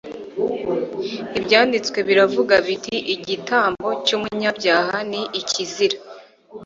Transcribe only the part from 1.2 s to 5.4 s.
ibyanditswe biravuga biti igitambo cy'umunyabyaha ni